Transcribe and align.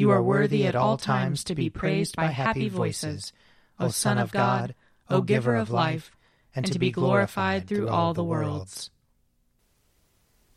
You 0.00 0.12
are 0.12 0.22
worthy 0.22 0.64
at 0.64 0.74
all 0.74 0.96
times 0.96 1.44
to 1.44 1.54
be 1.54 1.68
praised 1.68 2.16
by 2.16 2.28
happy 2.28 2.70
voices, 2.70 3.34
O 3.78 3.88
Son 3.88 4.16
of 4.16 4.32
God, 4.32 4.74
O 5.10 5.20
Giver 5.20 5.54
of 5.54 5.70
life, 5.70 6.16
and 6.54 6.64
to 6.72 6.78
be 6.78 6.90
glorified 6.90 7.66
through 7.66 7.90
all 7.90 8.14
the 8.14 8.24
worlds. 8.24 8.88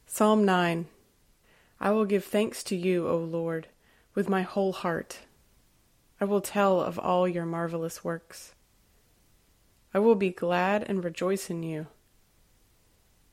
Psalm 0.06 0.46
9 0.46 0.88
I 1.78 1.92
will 1.92 2.06
give 2.06 2.24
thanks 2.24 2.64
to 2.64 2.78
you, 2.78 3.06
O 3.06 3.18
Lord, 3.18 3.68
with 4.16 4.30
my 4.30 4.44
whole 4.44 4.72
heart. 4.72 5.20
I 6.22 6.24
will 6.24 6.40
tell 6.40 6.80
of 6.80 6.98
all 6.98 7.28
your 7.28 7.46
marvelous 7.46 8.02
works. 8.02 8.56
I 9.94 10.00
will 10.00 10.16
be 10.16 10.30
glad 10.30 10.84
and 10.88 11.04
rejoice 11.04 11.50
in 11.50 11.64
you. 11.64 11.88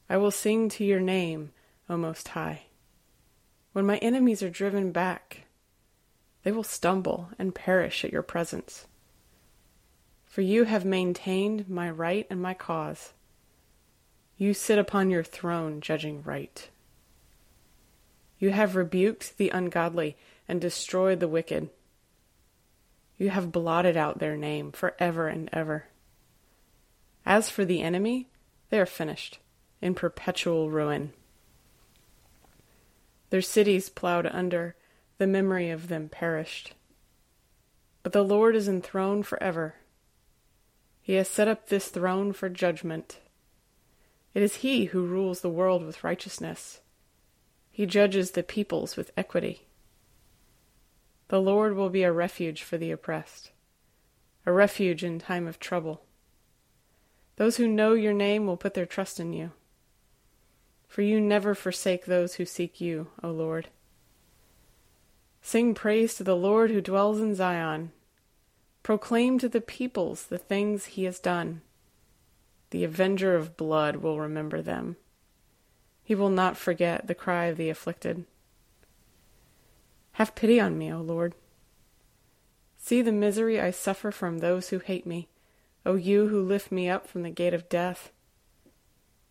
I 0.09 0.17
will 0.17 0.33
sing 0.33 0.71
to 0.71 0.85
your 0.85 0.99
name, 0.99 1.53
O 1.89 1.97
Most 1.97 2.27
High. 2.27 2.63
When 3.75 3.87
my 3.87 3.99
enemies 3.99 4.43
are 4.43 4.51
driven 4.51 4.91
back, 4.91 5.47
they 6.43 6.53
will 6.53 6.63
stumble 6.63 7.31
and 7.39 7.55
perish 7.55 8.05
at 8.05 8.13
your 8.13 8.23
presence. 8.23 8.87
For 10.27 10.43
you 10.43 10.65
have 10.65 10.85
maintained 10.85 11.69
my 11.69 11.91
right 11.91 12.27
and 12.31 12.41
my 12.41 12.55
cause. 12.55 13.13
You 14.37 14.55
sit 14.55 14.79
upon 14.79 15.11
your 15.11 15.25
throne 15.25 15.81
judging 15.81 16.23
right. 16.23 16.69
You 18.39 18.51
have 18.51 18.75
rebuked 18.75 19.37
the 19.37 19.51
ungodly 19.51 20.17
and 20.49 20.61
destroyed 20.61 21.21
the 21.21 21.29
wicked. 21.29 21.69
You 23.19 23.29
have 23.29 23.53
blotted 23.53 23.99
out 23.99 24.19
their 24.19 24.37
name 24.37 24.73
for 24.73 24.95
ever 24.99 25.29
and 25.29 25.51
ever. 25.53 25.85
As 27.27 27.51
for 27.51 27.67
the 27.67 27.83
enemy, 27.83 28.29
they 28.71 28.81
are 28.81 28.87
finished, 28.87 29.39
in 29.83 29.95
perpetual 29.95 30.71
ruin. 30.71 31.13
Their 33.29 33.43
cities 33.43 33.91
plowed 33.91 34.27
under, 34.27 34.75
the 35.21 35.27
memory 35.27 35.69
of 35.69 35.89
them 35.89 36.09
perished. 36.09 36.73
But 38.03 38.15
the 38.15 38.25
Lord 38.25 38.57
is 38.57 38.67
enthroned 38.67 39.27
forever. 39.27 39.75
He 41.03 41.13
has 41.17 41.29
set 41.29 41.47
up 41.47 41.69
this 41.69 41.89
throne 41.89 42.33
for 42.33 42.49
judgment. 42.49 43.19
It 44.33 44.43
is 44.43 44.57
He 44.57 44.87
who 44.87 45.05
rules 45.05 45.43
the 45.43 45.51
world 45.51 45.85
with 45.85 46.03
righteousness. 46.03 46.81
He 47.71 47.85
judges 47.85 48.31
the 48.31 48.43
peoples 48.43 48.97
with 48.97 49.11
equity. 49.15 49.67
The 51.29 51.39
Lord 51.39 51.77
will 51.77 51.91
be 51.91 52.03
a 52.03 52.13
refuge 52.13 52.63
for 52.63 52.79
the 52.79 52.91
oppressed, 52.91 53.51
a 54.47 54.53
refuge 54.53 55.05
in 55.05 55.19
time 55.19 55.47
of 55.47 55.61
trouble. 55.61 56.01
Those 57.37 57.59
who 57.59 57.69
know 57.69 57.93
your 57.93 58.15
name 58.15 58.47
will 58.47 58.57
put 58.57 58.73
their 58.73 58.87
trust 58.87 59.21
in 59.21 59.35
you. 59.35 59.51
For 60.89 61.03
you 61.03 61.21
never 61.21 61.55
forsake 61.55 62.07
those 62.07 62.37
who 62.37 62.47
seek 62.47 62.81
you, 62.81 63.09
O 63.23 63.31
Lord. 63.31 63.69
Sing 65.43 65.75
praise 65.75 66.15
to 66.17 66.25
the 66.25 66.37
Lord 66.37 66.71
who 66.71 66.81
dwells 66.81 67.21
in 67.21 67.35
Zion. 67.35 67.93
Proclaim 68.83 69.39
to 69.39 69.49
the 69.49 69.61
peoples 69.61 70.25
the 70.25 70.39
things 70.39 70.87
he 70.87 71.05
has 71.05 71.19
done. 71.19 71.63
The 72.71 72.85
avenger 72.85 73.35
of 73.35 73.57
blood 73.57 73.97
will 73.97 74.21
remember 74.21 74.63
them. 74.63 74.97
He 76.03 76.15
will 76.15 76.31
not 76.31 76.57
forget 76.57 77.07
the 77.07 77.15
cry 77.15 77.47
of 77.47 77.57
the 77.57 77.69
afflicted. 77.69 78.25
Have 80.13 80.35
pity 80.35 80.61
on 80.61 80.77
me, 80.77 80.93
O 80.93 81.01
Lord. 81.01 81.35
See 82.79 83.03
the 83.03 83.13
misery 83.13 83.61
I 83.61 83.71
suffer 83.71 84.11
from 84.11 84.39
those 84.39 84.69
who 84.69 84.79
hate 84.79 85.07
me, 85.07 85.29
O 85.85 85.95
you 85.95 86.29
who 86.29 86.43
lift 86.43 86.73
me 86.73 86.89
up 86.89 87.07
from 87.07 87.23
the 87.23 87.31
gate 87.31 87.55
of 87.55 87.69
death, 87.69 88.11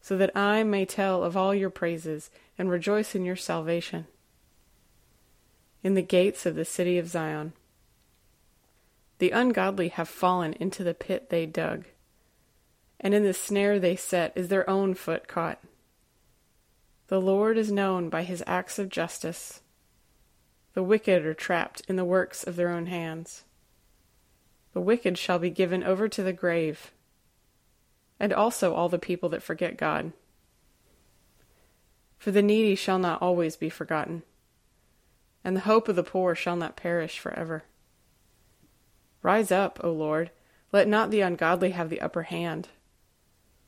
so 0.01 0.17
that 0.17 0.35
I 0.35 0.63
may 0.63 0.85
tell 0.85 1.23
of 1.23 1.35
all 1.35 1.53
your 1.53 1.69
praises 1.69 2.29
and 2.57 2.69
rejoice 2.69 3.15
in 3.15 3.25
your 3.25 3.35
salvation. 3.35 4.07
In 5.81 5.93
the 5.93 6.01
gates 6.01 6.45
of 6.45 6.55
the 6.55 6.65
city 6.65 6.97
of 6.97 7.07
Zion. 7.07 7.53
The 9.19 9.31
ungodly 9.31 9.89
have 9.89 10.09
fallen 10.09 10.53
into 10.53 10.83
the 10.83 10.93
pit 10.93 11.29
they 11.29 11.45
dug, 11.45 11.85
and 12.99 13.13
in 13.13 13.23
the 13.23 13.33
snare 13.33 13.79
they 13.79 13.95
set 13.95 14.33
is 14.35 14.47
their 14.47 14.69
own 14.69 14.93
foot 14.93 15.27
caught. 15.27 15.59
The 17.07 17.19
Lord 17.19 17.57
is 17.57 17.71
known 17.71 18.09
by 18.09 18.23
his 18.23 18.43
acts 18.45 18.77
of 18.77 18.89
justice. 18.89 19.61
The 20.73 20.83
wicked 20.83 21.25
are 21.25 21.33
trapped 21.33 21.81
in 21.87 21.95
the 21.95 22.05
works 22.05 22.43
of 22.43 22.55
their 22.55 22.69
own 22.69 22.85
hands. 22.85 23.43
The 24.73 24.81
wicked 24.81 25.17
shall 25.17 25.39
be 25.39 25.49
given 25.49 25.83
over 25.83 26.07
to 26.07 26.23
the 26.23 26.33
grave, 26.33 26.91
and 28.19 28.31
also 28.31 28.73
all 28.73 28.89
the 28.89 28.99
people 28.99 29.29
that 29.29 29.43
forget 29.43 29.75
God. 29.75 30.13
For 32.17 32.31
the 32.31 32.41
needy 32.41 32.75
shall 32.75 32.99
not 32.99 33.21
always 33.21 33.55
be 33.55 33.69
forgotten, 33.69 34.23
and 35.49 35.57
the 35.57 35.61
hope 35.61 35.87
of 35.87 35.95
the 35.95 36.03
poor 36.03 36.35
shall 36.35 36.55
not 36.55 36.75
perish 36.75 37.17
forever. 37.17 37.63
Rise 39.23 39.51
up, 39.51 39.79
O 39.83 39.91
Lord, 39.91 40.29
let 40.71 40.87
not 40.87 41.09
the 41.09 41.21
ungodly 41.21 41.71
have 41.71 41.89
the 41.89 42.01
upper 42.01 42.21
hand. 42.21 42.67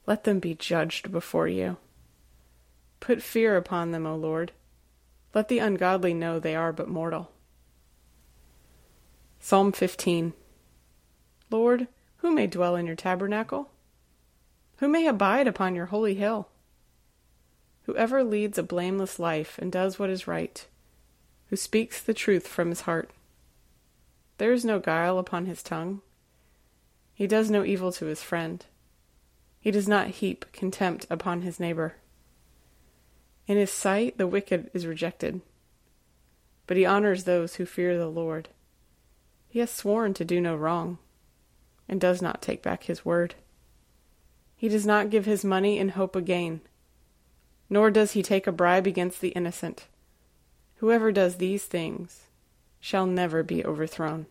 Let 0.06 0.24
them 0.24 0.38
be 0.38 0.54
judged 0.54 1.12
before 1.12 1.48
you. 1.48 1.78
Put 3.00 3.24
fear 3.24 3.58
upon 3.58 3.90
them, 3.90 4.06
O 4.06 4.16
Lord. 4.16 4.52
Let 5.34 5.48
the 5.48 5.58
ungodly 5.58 6.14
know 6.14 6.38
they 6.40 6.56
are 6.56 6.72
but 6.72 6.88
mortal. 6.88 7.32
Psalm 9.40 9.72
15 9.72 10.34
Lord, 11.50 11.88
who 12.18 12.32
may 12.32 12.46
dwell 12.46 12.76
in 12.76 12.86
your 12.86 12.96
tabernacle? 12.96 13.72
Who 14.78 14.88
may 14.88 15.08
abide 15.08 15.48
upon 15.48 15.74
your 15.74 15.88
holy 15.88 16.14
hill? 16.14 16.48
Whoever 17.86 18.24
leads 18.24 18.60
a 18.60 18.64
blameless 18.64 19.18
life 19.18 19.58
and 19.58 19.72
does 19.72 19.98
what 19.98 20.12
is 20.12 20.28
right, 20.28 20.68
who 21.52 21.58
speaks 21.58 22.02
the 22.02 22.14
truth 22.14 22.48
from 22.48 22.70
his 22.70 22.82
heart. 22.82 23.12
There 24.38 24.54
is 24.54 24.64
no 24.64 24.80
guile 24.80 25.20
upon 25.20 25.48
his 25.48 25.62
tongue. 25.62 26.02
He 27.14 27.28
does 27.28 27.52
no 27.52 27.66
evil 27.66 27.92
to 27.92 28.06
his 28.06 28.24
friend. 28.24 28.66
He 29.60 29.70
does 29.70 29.86
not 29.86 30.08
heap 30.08 30.46
contempt 30.54 31.06
upon 31.10 31.42
his 31.42 31.60
neighbor. 31.60 31.96
In 33.48 33.58
his 33.58 33.70
sight, 33.70 34.18
the 34.18 34.28
wicked 34.28 34.72
is 34.74 34.88
rejected, 34.88 35.42
but 36.68 36.78
he 36.78 36.86
honors 36.86 37.26
those 37.26 37.56
who 37.56 37.66
fear 37.66 37.98
the 37.98 38.08
Lord. 38.08 38.48
He 39.50 39.60
has 39.60 39.70
sworn 39.70 40.14
to 40.14 40.24
do 40.24 40.40
no 40.40 40.56
wrong, 40.56 41.00
and 41.90 42.00
does 42.00 42.22
not 42.22 42.42
take 42.42 42.64
back 42.64 42.86
his 42.86 43.04
word. 43.04 43.36
He 44.56 44.70
does 44.70 44.86
not 44.86 45.10
give 45.10 45.26
his 45.26 45.44
money 45.44 45.78
in 45.78 45.90
hope 45.90 46.16
of 46.16 46.24
gain, 46.24 46.62
nor 47.70 47.92
does 47.92 48.14
he 48.14 48.24
take 48.24 48.48
a 48.48 48.54
bribe 48.54 48.88
against 48.88 49.20
the 49.20 49.30
innocent. 49.30 49.88
Whoever 50.82 51.12
does 51.12 51.36
these 51.36 51.64
things 51.64 52.22
shall 52.80 53.06
never 53.06 53.44
be 53.44 53.64
overthrown. 53.64 54.26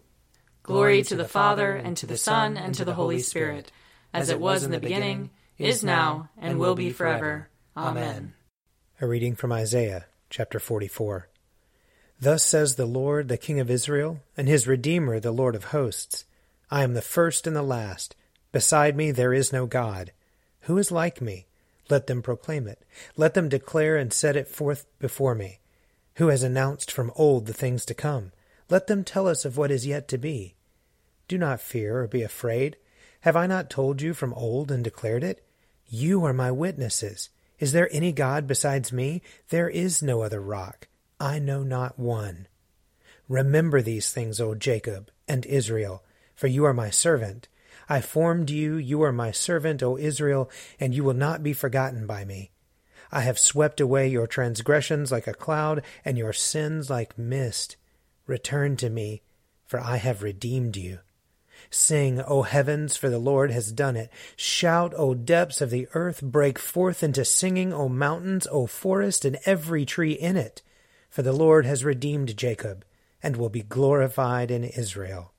Glory 0.65 1.01
to 1.05 1.15
the 1.15 1.29
Father, 1.29 1.77
and 1.77 1.97
to 1.99 2.07
the 2.07 2.17
Son, 2.17 2.57
and 2.57 2.75
to 2.75 2.85
the 2.85 2.95
Holy 2.95 3.21
Spirit, 3.21 3.71
as 4.13 4.31
it 4.31 4.41
was 4.41 4.65
in 4.65 4.73
the 4.73 4.81
beginning, 4.81 5.31
is 5.59 5.85
now, 5.85 6.29
and 6.37 6.59
will 6.59 6.75
be 6.75 6.91
forever. 6.91 7.49
Amen. 7.77 8.35
A 9.01 9.07
reading 9.07 9.37
from 9.37 9.53
Isaiah, 9.53 10.07
chapter 10.29 10.59
44. 10.59 11.29
Thus 12.21 12.43
says 12.43 12.75
the 12.75 12.85
Lord, 12.85 13.29
the 13.29 13.39
King 13.39 13.61
of 13.61 13.71
Israel, 13.71 14.19
and 14.37 14.49
his 14.49 14.67
Redeemer, 14.67 15.21
the 15.21 15.31
Lord 15.31 15.55
of 15.55 15.67
hosts 15.67 16.25
I 16.69 16.83
am 16.83 16.95
the 16.95 17.01
first 17.01 17.47
and 17.47 17.55
the 17.55 17.63
last. 17.63 18.17
Beside 18.51 18.97
me 18.97 19.13
there 19.13 19.33
is 19.33 19.53
no 19.53 19.67
God. 19.67 20.11
Who 20.63 20.79
is 20.79 20.91
like 20.91 21.21
me? 21.21 21.47
Let 21.89 22.09
them 22.09 22.23
proclaim 22.23 22.67
it. 22.67 22.85
Let 23.17 23.35
them 23.35 23.49
declare 23.49 23.97
and 23.97 24.13
set 24.13 24.35
it 24.35 24.49
forth 24.49 24.87
before 24.99 25.37
me. 25.37 25.60
Who 26.21 26.29
has 26.29 26.43
announced 26.43 26.93
from 26.93 27.13
old 27.17 27.47
the 27.47 27.55
things 27.55 27.87
to 27.87 27.95
come? 27.95 28.33
Let 28.69 28.89
them 28.89 29.05
tell 29.05 29.27
us 29.27 29.47
of 29.47 29.57
what 29.57 29.71
is 29.71 29.87
yet 29.87 30.07
to 30.09 30.19
be. 30.19 30.55
Do 31.29 31.39
not 31.39 31.63
fear 31.63 32.03
or 32.03 32.07
be 32.07 32.23
afraid. 32.23 32.77
Have 33.23 33.37
I 33.37 33.47
not 33.47 33.71
told 33.71 34.03
you 34.03 34.13
from 34.13 34.35
old 34.35 34.71
and 34.71 34.85
declared 34.85 35.25
it? 35.25 35.43
You 35.89 36.23
are 36.27 36.35
my 36.35 36.51
witnesses. 36.51 37.31
Is 37.59 37.73
there 37.73 37.89
any 37.91 38.13
God 38.13 38.47
besides 38.47 38.93
me? 38.93 39.23
There 39.49 39.71
is 39.71 40.03
no 40.03 40.21
other 40.21 40.43
rock. 40.43 40.89
I 41.19 41.39
know 41.39 41.63
not 41.63 41.99
one. 41.99 42.49
Remember 43.27 43.81
these 43.81 44.13
things, 44.13 44.43
O 44.43 44.55
Jacob 44.55 45.11
and 45.27 45.47
Israel, 45.47 46.05
for 46.35 46.49
you 46.49 46.67
are 46.67 46.75
my 46.75 46.91
servant. 46.91 47.49
I 47.89 48.03
formed 48.03 48.51
you, 48.51 48.77
you 48.77 49.01
are 49.05 49.11
my 49.11 49.31
servant, 49.31 49.83
O 49.83 49.97
Israel, 49.97 50.51
and 50.79 50.95
you 50.95 51.03
will 51.03 51.15
not 51.15 51.43
be 51.43 51.55
forgotten 51.55 52.07
by 52.07 52.27
me. 52.27 52.51
I 53.13 53.23
have 53.23 53.39
swept 53.39 53.81
away 53.81 54.09
your 54.09 54.27
transgressions 54.27 55.11
like 55.11 55.27
a 55.27 55.35
cloud, 55.35 55.83
and 56.05 56.17
your 56.17 56.33
sins 56.33 56.89
like 56.89 57.19
mist. 57.19 57.77
Return 58.27 58.77
to 58.77 58.91
me, 58.91 59.23
for 59.67 59.81
I 59.81 59.97
have 59.97 60.23
redeemed 60.23 60.77
you. 60.77 61.01
Sing, 61.69 62.21
O 62.21 62.43
heavens, 62.43 62.97
for 62.97 63.11
the 63.11 63.19
Lord 63.19 63.51
has 63.51 63.73
done 63.73 63.97
it. 63.97 64.11
Shout, 64.37 64.95
O 64.97 65.15
depths 65.15 65.61
of 65.61 65.71
the 65.71 65.89
earth. 65.95 66.23
Break 66.23 66.59
forth 66.59 67.03
into 67.03 67.25
singing, 67.25 67.73
O 67.73 67.89
mountains, 67.89 68.47
O 68.51 68.67
forest, 68.67 69.25
and 69.25 69.39
every 69.45 69.85
tree 69.85 70.13
in 70.13 70.37
it. 70.37 70.63
For 71.09 71.23
the 71.23 71.33
Lord 71.33 71.67
has 71.67 71.85
redeemed 71.85 72.37
Jacob, 72.37 72.85
and 73.23 73.37
will 73.37 73.49
be 73.49 73.63
glorified 73.63 74.51
in 74.51 74.65
Israel. 74.65 75.33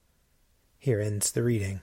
Here 0.77 1.00
ends 1.00 1.31
the 1.31 1.44
reading. 1.44 1.81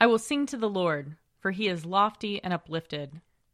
I 0.00 0.06
will 0.06 0.18
sing 0.18 0.46
to 0.46 0.56
the 0.56 0.68
Lord, 0.68 1.16
for 1.38 1.52
he 1.52 1.68
is 1.68 1.86
lofty 1.86 2.42
and 2.42 2.52
uplifted. 2.52 3.20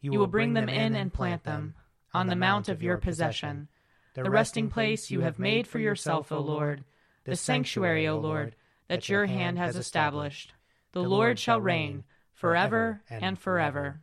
You 0.00 0.12
will 0.12 0.26
bring 0.26 0.54
them 0.54 0.68
in 0.68 0.94
and 0.94 1.12
plant 1.12 1.44
them 1.44 1.74
on 2.14 2.26
the 2.26 2.36
mount 2.36 2.68
of 2.68 2.82
your 2.82 2.96
possession, 2.96 3.68
the 4.14 4.30
resting 4.30 4.68
place 4.68 5.10
you 5.10 5.20
have 5.20 5.38
made 5.38 5.66
for 5.66 5.78
yourself, 5.78 6.32
O 6.32 6.40
Lord, 6.40 6.84
the 7.24 7.36
sanctuary, 7.36 8.08
O 8.08 8.18
Lord, 8.18 8.56
that 8.88 9.08
your 9.08 9.26
hand 9.26 9.58
has 9.58 9.76
established. 9.76 10.52
The 10.92 11.02
Lord 11.02 11.38
shall 11.38 11.60
reign 11.60 12.04
forever 12.32 13.02
and 13.08 13.38
forever. 13.38 14.00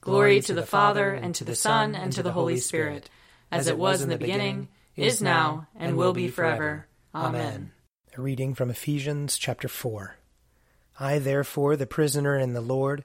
Glory 0.00 0.40
to 0.42 0.54
the 0.54 0.66
Father, 0.66 1.12
and 1.14 1.34
to 1.34 1.44
the 1.44 1.56
Son, 1.56 1.96
and 1.96 2.12
to 2.12 2.22
the 2.22 2.32
Holy 2.32 2.58
Spirit, 2.58 3.10
as 3.50 3.66
it 3.66 3.78
was 3.78 4.02
in 4.02 4.08
the 4.08 4.18
beginning, 4.18 4.68
is 4.94 5.20
now, 5.20 5.66
and 5.74 5.96
will 5.96 6.12
be 6.12 6.28
forever. 6.28 6.86
Amen. 7.14 7.72
A 8.16 8.20
reading 8.20 8.54
from 8.54 8.70
Ephesians 8.70 9.36
chapter 9.36 9.66
4. 9.66 10.16
I, 11.00 11.18
therefore, 11.18 11.76
the 11.76 11.86
prisoner 11.86 12.38
in 12.38 12.52
the 12.52 12.60
Lord, 12.60 13.04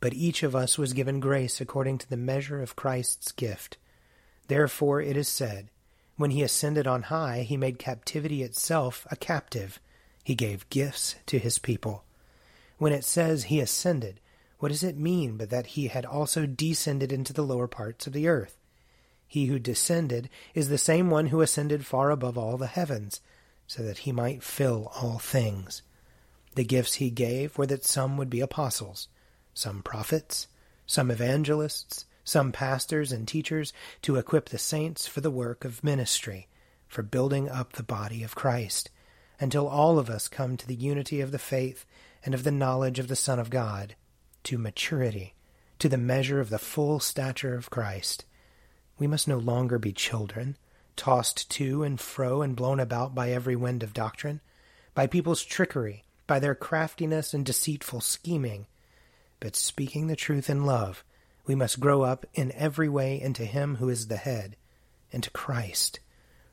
But 0.00 0.14
each 0.14 0.42
of 0.42 0.54
us 0.54 0.78
was 0.78 0.92
given 0.92 1.20
grace 1.20 1.60
according 1.60 1.98
to 1.98 2.08
the 2.08 2.16
measure 2.16 2.62
of 2.62 2.76
Christ's 2.76 3.32
gift. 3.32 3.78
Therefore 4.46 5.00
it 5.00 5.16
is 5.16 5.28
said, 5.28 5.70
When 6.16 6.30
he 6.30 6.42
ascended 6.42 6.86
on 6.86 7.04
high, 7.04 7.42
he 7.42 7.56
made 7.56 7.78
captivity 7.78 8.42
itself 8.42 9.06
a 9.10 9.16
captive. 9.16 9.80
He 10.22 10.34
gave 10.34 10.68
gifts 10.70 11.16
to 11.26 11.38
his 11.38 11.58
people. 11.58 12.04
When 12.78 12.92
it 12.92 13.04
says 13.04 13.44
he 13.44 13.60
ascended, 13.60 14.20
what 14.58 14.70
does 14.70 14.82
it 14.82 14.96
mean 14.96 15.36
but 15.36 15.50
that 15.50 15.68
he 15.68 15.88
had 15.88 16.04
also 16.04 16.46
descended 16.46 17.12
into 17.12 17.32
the 17.32 17.44
lower 17.44 17.68
parts 17.68 18.06
of 18.06 18.12
the 18.12 18.28
earth? 18.28 18.58
He 19.26 19.46
who 19.46 19.58
descended 19.58 20.30
is 20.54 20.68
the 20.68 20.78
same 20.78 21.10
one 21.10 21.26
who 21.26 21.42
ascended 21.42 21.86
far 21.86 22.10
above 22.10 22.38
all 22.38 22.56
the 22.56 22.66
heavens, 22.66 23.20
so 23.66 23.82
that 23.82 23.98
he 23.98 24.12
might 24.12 24.42
fill 24.42 24.90
all 24.96 25.18
things. 25.18 25.82
The 26.54 26.64
gifts 26.64 26.94
he 26.94 27.10
gave 27.10 27.58
were 27.58 27.66
that 27.66 27.84
some 27.84 28.16
would 28.16 28.30
be 28.30 28.40
apostles, 28.40 29.08
some 29.58 29.82
prophets, 29.82 30.46
some 30.86 31.10
evangelists, 31.10 32.06
some 32.22 32.52
pastors 32.52 33.10
and 33.10 33.26
teachers, 33.26 33.72
to 34.02 34.16
equip 34.16 34.50
the 34.50 34.58
saints 34.58 35.06
for 35.06 35.20
the 35.20 35.30
work 35.30 35.64
of 35.64 35.82
ministry, 35.82 36.46
for 36.86 37.02
building 37.02 37.48
up 37.48 37.72
the 37.72 37.82
body 37.82 38.22
of 38.22 38.36
Christ, 38.36 38.88
until 39.40 39.66
all 39.66 39.98
of 39.98 40.08
us 40.08 40.28
come 40.28 40.56
to 40.56 40.66
the 40.66 40.74
unity 40.74 41.20
of 41.20 41.32
the 41.32 41.38
faith 41.38 41.84
and 42.24 42.34
of 42.34 42.44
the 42.44 42.52
knowledge 42.52 42.98
of 42.98 43.08
the 43.08 43.16
Son 43.16 43.38
of 43.38 43.50
God, 43.50 43.96
to 44.44 44.58
maturity, 44.58 45.34
to 45.80 45.88
the 45.88 45.98
measure 45.98 46.40
of 46.40 46.50
the 46.50 46.58
full 46.58 47.00
stature 47.00 47.54
of 47.54 47.70
Christ. 47.70 48.24
We 48.98 49.06
must 49.06 49.26
no 49.26 49.38
longer 49.38 49.78
be 49.78 49.92
children, 49.92 50.56
tossed 50.96 51.50
to 51.52 51.82
and 51.82 52.00
fro 52.00 52.42
and 52.42 52.54
blown 52.54 52.78
about 52.78 53.14
by 53.14 53.30
every 53.30 53.56
wind 53.56 53.82
of 53.82 53.92
doctrine, 53.92 54.40
by 54.94 55.06
people's 55.06 55.44
trickery, 55.44 56.04
by 56.26 56.38
their 56.38 56.54
craftiness 56.54 57.34
and 57.34 57.44
deceitful 57.44 58.00
scheming 58.00 58.66
but 59.40 59.56
speaking 59.56 60.06
the 60.06 60.16
truth 60.16 60.50
in 60.50 60.64
love, 60.64 61.04
we 61.46 61.54
must 61.54 61.80
grow 61.80 62.02
up 62.02 62.26
in 62.34 62.52
every 62.52 62.88
way 62.88 63.20
into 63.20 63.44
Him 63.44 63.76
who 63.76 63.88
is 63.88 64.08
the 64.08 64.16
head, 64.16 64.56
into 65.10 65.30
Christ, 65.30 66.00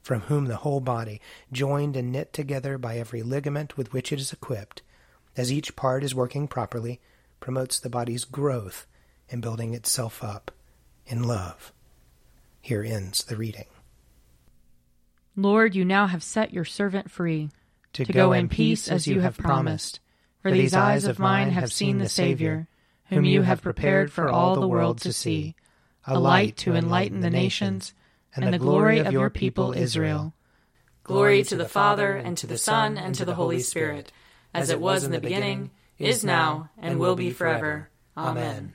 from 0.02 0.22
whom 0.22 0.46
the 0.46 0.58
whole 0.58 0.80
body, 0.80 1.20
joined 1.52 1.98
and 1.98 2.12
knit 2.12 2.32
together 2.32 2.78
by 2.78 2.98
every 2.98 3.24
ligament 3.24 3.76
with 3.76 3.92
which 3.92 4.12
it 4.12 4.20
is 4.20 4.32
equipped, 4.32 4.82
as 5.36 5.52
each 5.52 5.76
part 5.76 6.04
is 6.04 6.16
working 6.16 6.48
properly, 6.48 7.02
promotes 7.40 7.80
the 7.80 7.90
body's 7.90 8.24
growth 8.24 8.88
in 9.30 9.42
building 9.42 9.74
itself 9.74 10.24
up 10.24 10.52
in 11.06 11.24
love. 11.24 11.74
Here 12.62 12.84
ends 12.84 13.24
the 13.24 13.36
reading. 13.36 13.66
Lord, 15.36 15.76
you 15.76 15.84
now 15.84 16.08
have 16.08 16.24
set 16.24 16.54
your 16.54 16.66
servant 16.66 17.12
free 17.12 17.50
to, 17.94 18.06
to 18.06 18.14
go, 18.14 18.28
go 18.28 18.34
in 18.34 18.48
peace 18.48 18.88
as 18.88 19.08
you 19.08 19.20
have 19.20 19.38
promised. 19.38 20.00
For 20.42 20.52
these 20.52 20.74
eyes 20.74 21.06
of 21.06 21.20
mine 21.20 21.52
have 21.52 21.74
seen 21.74 21.98
the 21.98 22.08
Savior 22.08 22.68
whom 23.10 23.26
you 23.26 23.42
have 23.44 23.62
prepared 23.62 24.12
for 24.12 24.30
all 24.30 24.56
the 24.56 24.68
world 24.68 25.00
to 25.02 25.14
see, 25.14 25.56
a 26.06 26.20
light 26.20 26.58
to 26.58 26.76
enlighten 26.76 27.22
the 27.22 27.30
nations, 27.30 27.94
and 28.36 28.54
the 28.54 28.60
glory 28.60 29.00
of 29.00 29.14
your 29.14 29.30
people 29.30 29.74
Israel. 29.74 30.34
Glory 31.04 31.44
to 31.44 31.56
the 31.56 31.70
Father, 31.70 32.16
and 32.16 32.38
to 32.38 32.48
the 32.48 32.58
Son, 32.58 32.98
and 32.98 33.14
to 33.16 33.26
the 33.26 33.36
Holy 33.36 33.60
Spirit, 33.60 34.12
as 34.54 34.70
it 34.70 34.80
was 34.80 35.04
in 35.04 35.12
the 35.12 35.20
beginning, 35.20 35.72
is 35.98 36.24
now, 36.24 36.70
and 36.78 37.00
will 37.00 37.16
be 37.16 37.30
forever. 37.32 37.90
Amen. 38.18 38.74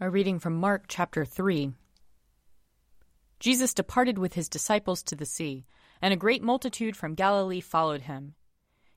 A 0.00 0.10
reading 0.10 0.38
from 0.38 0.56
Mark 0.56 0.86
chapter 0.88 1.24
3. 1.24 1.72
Jesus 3.38 3.74
departed 3.74 4.18
with 4.18 4.34
his 4.34 4.48
disciples 4.48 5.02
to 5.04 5.14
the 5.14 5.24
sea, 5.24 5.66
and 6.02 6.12
a 6.12 6.16
great 6.16 6.42
multitude 6.42 6.96
from 6.96 7.14
Galilee 7.14 7.60
followed 7.60 8.02
him. 8.02 8.34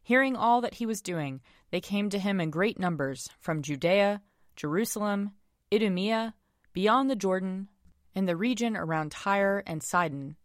Hearing 0.07 0.35
all 0.35 0.61
that 0.61 0.75
he 0.75 0.85
was 0.85 1.01
doing, 1.01 1.41
they 1.69 1.81
came 1.81 2.09
to 2.09 2.19
him 2.19 2.39
in 2.39 2.49
great 2.49 2.79
numbers 2.79 3.29
from 3.39 3.61
Judea, 3.61 4.21
Jerusalem, 4.55 5.33
Idumea, 5.73 6.33
beyond 6.71 7.09
the 7.09 7.15
Jordan, 7.15 7.67
and 8.15 8.27
the 8.27 8.37
region 8.37 8.77
around 8.77 9.11
Tyre 9.11 9.63
and 9.67 9.83
Sidon 9.83 10.37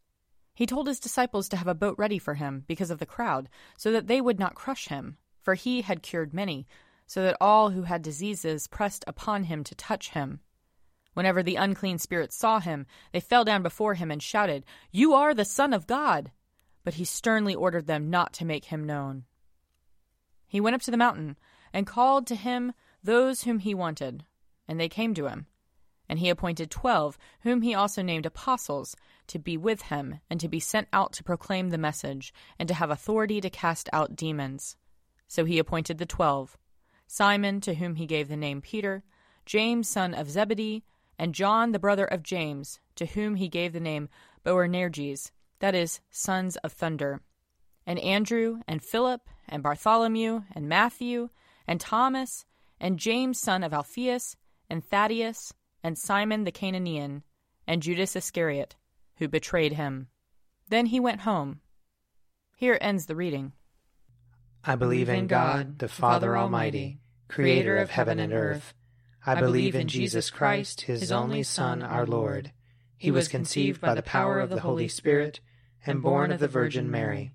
he 0.54 0.66
told 0.66 0.86
his 0.86 1.00
disciples 1.00 1.48
to 1.48 1.56
have 1.56 1.66
a 1.66 1.74
boat 1.74 1.96
ready 1.98 2.18
for 2.18 2.34
him 2.34 2.64
because 2.66 2.90
of 2.90 2.98
the 2.98 3.06
crowd, 3.06 3.48
so 3.78 3.90
that 3.92 4.06
they 4.06 4.20
would 4.20 4.38
not 4.38 4.54
crush 4.54 4.88
him, 4.88 5.16
for 5.40 5.54
he 5.54 5.82
had 5.82 6.02
cured 6.02 6.34
many, 6.34 6.66
so 7.06 7.22
that 7.22 7.36
all 7.40 7.70
who 7.70 7.82
had 7.82 8.02
diseases 8.02 8.66
pressed 8.66 9.04
upon 9.06 9.44
him 9.44 9.64
to 9.64 9.74
touch 9.74 10.10
him. 10.10 10.40
Whenever 11.14 11.42
the 11.42 11.56
unclean 11.56 11.98
spirits 11.98 12.36
saw 12.36 12.60
him, 12.60 12.86
they 13.12 13.20
fell 13.20 13.44
down 13.44 13.62
before 13.62 13.94
him 13.94 14.10
and 14.10 14.22
shouted, 14.22 14.64
You 14.90 15.14
are 15.14 15.34
the 15.34 15.44
Son 15.44 15.72
of 15.72 15.86
God! 15.86 16.30
But 16.84 16.94
he 16.94 17.04
sternly 17.04 17.54
ordered 17.54 17.86
them 17.86 18.10
not 18.10 18.32
to 18.34 18.44
make 18.44 18.66
him 18.66 18.84
known. 18.84 19.24
He 20.52 20.60
went 20.60 20.74
up 20.74 20.82
to 20.82 20.90
the 20.90 20.98
mountain 20.98 21.38
and 21.72 21.86
called 21.86 22.26
to 22.26 22.34
him 22.34 22.74
those 23.02 23.44
whom 23.44 23.60
he 23.60 23.74
wanted, 23.74 24.26
and 24.68 24.78
they 24.78 24.86
came 24.86 25.14
to 25.14 25.26
him. 25.26 25.46
And 26.10 26.18
he 26.18 26.28
appointed 26.28 26.70
twelve, 26.70 27.16
whom 27.40 27.62
he 27.62 27.74
also 27.74 28.02
named 28.02 28.26
apostles, 28.26 28.94
to 29.28 29.38
be 29.38 29.56
with 29.56 29.80
him, 29.80 30.20
and 30.28 30.38
to 30.40 30.48
be 30.48 30.60
sent 30.60 30.88
out 30.92 31.14
to 31.14 31.24
proclaim 31.24 31.70
the 31.70 31.78
message, 31.78 32.34
and 32.58 32.68
to 32.68 32.74
have 32.74 32.90
authority 32.90 33.40
to 33.40 33.48
cast 33.48 33.88
out 33.94 34.14
demons. 34.14 34.76
So 35.26 35.46
he 35.46 35.58
appointed 35.58 35.96
the 35.96 36.04
twelve 36.04 36.58
Simon, 37.06 37.62
to 37.62 37.72
whom 37.72 37.94
he 37.94 38.04
gave 38.04 38.28
the 38.28 38.36
name 38.36 38.60
Peter, 38.60 39.04
James, 39.46 39.88
son 39.88 40.12
of 40.12 40.30
Zebedee, 40.30 40.84
and 41.18 41.34
John, 41.34 41.72
the 41.72 41.78
brother 41.78 42.04
of 42.04 42.22
James, 42.22 42.78
to 42.96 43.06
whom 43.06 43.36
he 43.36 43.48
gave 43.48 43.72
the 43.72 43.80
name 43.80 44.10
Boanerges, 44.44 45.30
that 45.60 45.74
is, 45.74 46.02
sons 46.10 46.56
of 46.56 46.74
thunder, 46.74 47.22
and 47.86 47.98
Andrew, 48.00 48.60
and 48.68 48.82
Philip, 48.82 49.22
and 49.52 49.62
Bartholomew, 49.62 50.44
and 50.54 50.66
Matthew, 50.66 51.28
and 51.66 51.78
Thomas, 51.78 52.46
and 52.80 52.98
James, 52.98 53.38
son 53.38 53.62
of 53.62 53.74
Alphaeus, 53.74 54.34
and 54.70 54.82
Thaddeus, 54.82 55.52
and 55.84 55.98
Simon 55.98 56.44
the 56.44 56.50
Cananean, 56.50 57.22
and 57.66 57.82
Judas 57.82 58.16
Iscariot, 58.16 58.76
who 59.16 59.28
betrayed 59.28 59.74
him. 59.74 60.08
Then 60.70 60.86
he 60.86 60.98
went 60.98 61.20
home. 61.20 61.60
Here 62.56 62.78
ends 62.80 63.04
the 63.04 63.14
reading. 63.14 63.52
I 64.64 64.74
believe 64.74 65.10
in 65.10 65.26
God, 65.26 65.78
the 65.80 65.88
Father 65.88 66.36
Almighty, 66.36 67.00
creator 67.28 67.76
of 67.76 67.90
heaven 67.90 68.18
and 68.18 68.32
earth. 68.32 68.72
I 69.26 69.38
believe 69.38 69.74
in 69.74 69.86
Jesus 69.86 70.30
Christ, 70.30 70.82
his 70.82 71.12
only 71.12 71.42
Son, 71.42 71.82
our 71.82 72.06
Lord. 72.06 72.52
He 72.96 73.10
was 73.10 73.28
conceived 73.28 73.82
by 73.82 73.94
the 73.94 74.02
power 74.02 74.40
of 74.40 74.48
the 74.48 74.60
Holy 74.60 74.88
Spirit 74.88 75.40
and 75.84 76.00
born 76.00 76.32
of 76.32 76.40
the 76.40 76.48
Virgin 76.48 76.90
Mary. 76.90 77.34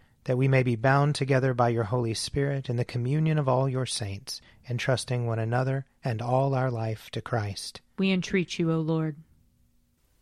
that 0.25 0.37
we 0.37 0.47
may 0.47 0.63
be 0.63 0.75
bound 0.75 1.15
together 1.15 1.53
by 1.53 1.69
your 1.69 1.85
Holy 1.85 2.13
Spirit 2.13 2.69
in 2.69 2.75
the 2.75 2.85
communion 2.85 3.37
of 3.37 3.49
all 3.49 3.67
your 3.67 3.85
saints, 3.85 4.41
entrusting 4.69 5.25
one 5.25 5.39
another 5.39 5.85
and 6.03 6.21
all 6.21 6.53
our 6.53 6.69
life 6.69 7.09
to 7.11 7.21
Christ. 7.21 7.81
We 7.97 8.11
entreat 8.11 8.59
you, 8.59 8.71
O 8.71 8.79
Lord. 8.79 9.15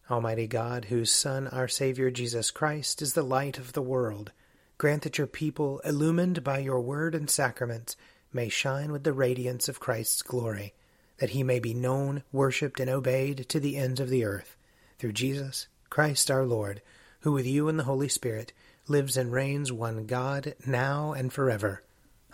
Almighty 0.10 0.48
God, 0.48 0.86
whose 0.86 1.12
Son, 1.12 1.48
our 1.50 1.68
Savior 1.68 2.10
Jesus 2.10 2.50
Christ, 2.50 3.01
is 3.01 3.13
the 3.13 3.22
light 3.22 3.60
of 3.60 3.74
the 3.74 3.82
world, 3.82 4.32
grant 4.77 5.03
that 5.03 5.18
your 5.18 5.27
people, 5.27 5.79
illumined 5.79 6.44
by 6.44 6.60
your 6.60 6.82
word 6.82 7.13
and 7.13 7.29
sacraments, 7.29 7.96
may 8.34 8.50
shine 8.50 8.91
with 8.91 9.03
the 9.03 9.13
radiance 9.13 9.70
of 9.70 9.79
Christ's 9.79 10.22
glory, 10.22 10.74
that 11.18 11.32
he 11.32 11.44
may 11.44 11.60
be 11.60 11.74
known, 11.74 12.24
worshipped, 12.32 12.79
and 12.79 12.89
obeyed 12.89 13.48
to 13.50 13.60
the 13.60 13.77
ends 13.77 14.00
of 14.00 14.10
the 14.10 14.24
earth, 14.24 14.56
through 14.98 15.13
Jesus 15.13 15.68
Christ 15.89 16.32
our 16.32 16.46
Lord, 16.46 16.82
who 17.22 17.32
with 17.32 17.46
you 17.46 17.68
and 17.68 17.77
the 17.77 17.84
Holy 17.84 18.08
Spirit 18.08 18.53
lives 18.89 19.15
and 19.15 19.31
reigns 19.31 19.72
one 19.72 20.05
God, 20.05 20.55
now 20.65 21.13
and 21.13 21.31
forever. 21.31 21.84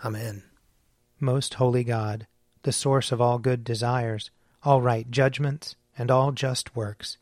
Amen. 0.04 0.42
Most 1.20 1.54
holy 1.54 1.84
God, 1.84 2.26
the 2.62 2.72
source 2.72 3.12
of 3.12 3.20
all 3.20 3.38
good 3.38 3.64
desires, 3.64 4.30
all 4.62 4.80
right 4.80 5.10
judgments, 5.10 5.76
and 5.96 6.10
all 6.10 6.32
just 6.32 6.74
works, 6.74 7.18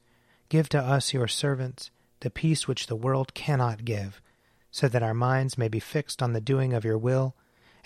give 0.48 0.68
to 0.70 0.78
us, 0.78 1.12
your 1.12 1.28
servants, 1.28 1.90
the 2.20 2.30
peace 2.30 2.66
which 2.66 2.86
the 2.86 2.96
world 2.96 3.34
cannot 3.34 3.84
give, 3.84 4.20
so 4.70 4.88
that 4.88 5.02
our 5.02 5.14
minds 5.14 5.58
may 5.58 5.68
be 5.68 5.80
fixed 5.80 6.22
on 6.22 6.32
the 6.32 6.40
doing 6.40 6.72
of 6.72 6.84
your 6.84 6.98
will, 6.98 7.34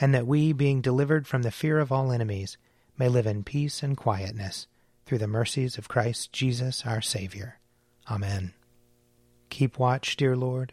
and 0.00 0.14
that 0.14 0.26
we, 0.26 0.52
being 0.52 0.80
delivered 0.80 1.26
from 1.26 1.42
the 1.42 1.50
fear 1.50 1.78
of 1.78 1.90
all 1.90 2.12
enemies, 2.12 2.56
may 2.96 3.08
live 3.08 3.26
in 3.26 3.42
peace 3.42 3.82
and 3.82 3.96
quietness, 3.96 4.66
through 5.04 5.18
the 5.18 5.26
mercies 5.26 5.76
of 5.76 5.88
Christ 5.88 6.32
Jesus 6.32 6.84
our 6.86 7.00
Saviour. 7.00 7.58
Amen. 8.10 8.54
Keep 9.50 9.78
watch, 9.78 10.16
dear 10.16 10.36
Lord 10.36 10.72